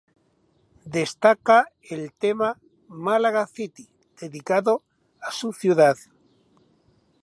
[0.95, 2.57] Destaca el tema
[2.87, 3.87] "Málaga City"
[4.19, 4.81] dedicado
[5.21, 5.95] a su ciudad.